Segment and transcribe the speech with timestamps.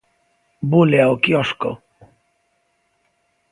[0.69, 1.71] Bule ao quiosco!